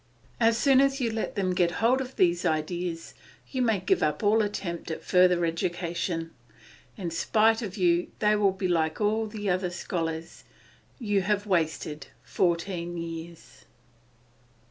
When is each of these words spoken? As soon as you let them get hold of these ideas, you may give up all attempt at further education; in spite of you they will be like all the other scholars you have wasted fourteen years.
As 0.39 0.57
soon 0.57 0.81
as 0.81 0.99
you 0.99 1.11
let 1.11 1.35
them 1.35 1.53
get 1.53 1.69
hold 1.77 2.01
of 2.01 2.15
these 2.15 2.43
ideas, 2.43 3.13
you 3.51 3.61
may 3.61 3.79
give 3.79 4.01
up 4.01 4.23
all 4.23 4.41
attempt 4.41 4.89
at 4.89 5.03
further 5.03 5.45
education; 5.45 6.31
in 6.97 7.11
spite 7.11 7.61
of 7.61 7.77
you 7.77 8.07
they 8.17 8.35
will 8.35 8.51
be 8.51 8.67
like 8.67 8.99
all 8.99 9.27
the 9.27 9.47
other 9.47 9.69
scholars 9.69 10.43
you 10.97 11.21
have 11.21 11.45
wasted 11.45 12.07
fourteen 12.23 12.97
years. 12.97 13.65